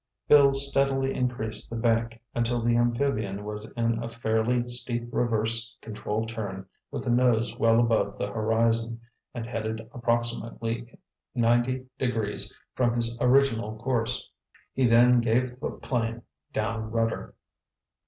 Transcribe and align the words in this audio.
Bill 0.27 0.55
steadily 0.55 1.13
increased 1.13 1.69
the 1.69 1.75
bank 1.75 2.19
until 2.33 2.59
the 2.59 2.75
amphibian 2.75 3.43
was 3.43 3.65
in 3.77 4.01
a 4.01 4.09
fairly 4.09 4.67
steep 4.67 5.07
reverse 5.11 5.77
control 5.79 6.25
turn 6.25 6.65
with 6.89 7.03
the 7.03 7.11
nose 7.11 7.55
well 7.59 7.79
above 7.79 8.17
the 8.17 8.25
horizon, 8.25 8.99
and 9.35 9.45
headed 9.45 9.87
approximately 9.93 10.97
90 11.35 11.85
degrees 11.99 12.51
from 12.73 12.95
his 12.95 13.15
original 13.21 13.77
course. 13.77 14.27
He 14.73 14.87
then 14.87 15.21
gave 15.21 15.59
the 15.59 15.69
plane 15.69 16.23
down 16.51 16.89
rudder. 16.89 17.35